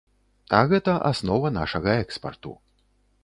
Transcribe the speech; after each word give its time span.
А 0.59 0.61
гэта 0.71 0.95
аснова 1.09 1.51
нашага 1.59 1.91
экспарту. 2.05 2.57